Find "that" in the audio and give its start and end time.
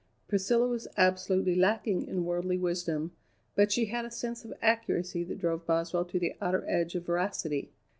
5.23-5.37